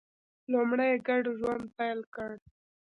[0.51, 2.31] لومړی یې ګډ ژوند پیل کړ.